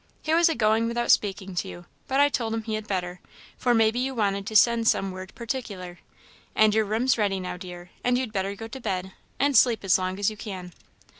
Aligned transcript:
He 0.23 0.33
was 0.33 0.49
agoing 0.49 0.87
without 0.87 1.11
speaking 1.11 1.53
to 1.53 1.67
you, 1.67 1.85
but 2.07 2.19
I 2.19 2.27
told 2.27 2.55
him 2.55 2.63
he 2.63 2.73
had 2.73 2.87
better, 2.87 3.19
for 3.55 3.71
maybe 3.75 3.99
you 3.99 4.15
wanted 4.15 4.47
to 4.47 4.55
send 4.55 4.87
some 4.87 5.11
word 5.11 5.31
particular. 5.35 5.99
And 6.55 6.73
your 6.73 6.85
room's 6.85 7.19
ready 7.19 7.39
now, 7.39 7.55
dear, 7.55 7.91
and 8.03 8.17
you'd 8.17 8.33
better 8.33 8.55
go 8.55 8.67
to 8.67 8.79
bed, 8.81 9.11
and 9.39 9.55
sleep 9.55 9.83
as 9.83 9.99
long 9.99 10.17
as 10.17 10.31
you 10.31 10.37
can." 10.37 10.73